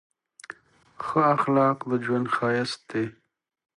ښه 1.03 1.19
اخلاق 1.35 1.77
د 1.89 1.91
ژوند 2.05 2.27
ښایست 2.35 2.81
دی. 2.91 3.05